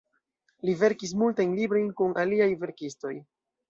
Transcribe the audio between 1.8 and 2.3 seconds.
kun